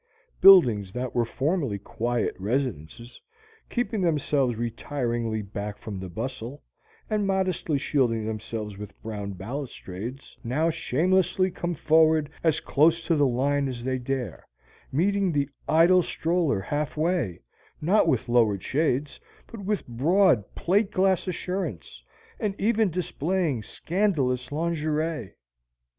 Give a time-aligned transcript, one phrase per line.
[0.41, 3.21] Buildings that were formerly quiet residences,
[3.69, 6.63] keeping themselves retiringly back from the bustle,
[7.07, 13.27] and modestly shielding themselves with brown balustrades, now shamelessly come forward as close to the
[13.27, 14.47] line as they dare,
[14.91, 17.39] meeting the idle stroller half way,
[17.79, 22.01] not with lowered shades, but with broad plate glass assurance,
[22.39, 25.35] and even displaying scandalous lingerie.